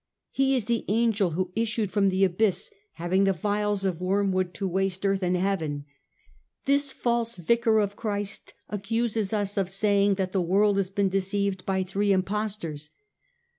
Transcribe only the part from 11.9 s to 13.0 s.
Impostors.